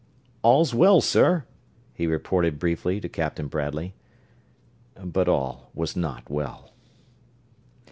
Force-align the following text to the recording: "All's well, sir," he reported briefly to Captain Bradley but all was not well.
"All's 0.41 0.73
well, 0.73 0.99
sir," 0.99 1.45
he 1.93 2.07
reported 2.07 2.57
briefly 2.57 2.99
to 3.01 3.07
Captain 3.07 3.47
Bradley 3.47 3.93
but 4.95 5.29
all 5.29 5.69
was 5.75 5.95
not 5.95 6.27
well. 6.27 6.71